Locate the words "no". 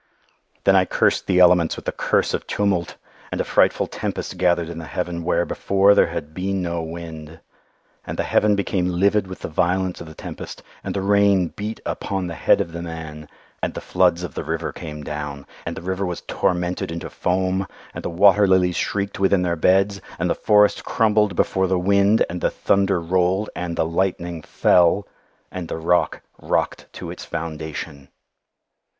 6.63-6.81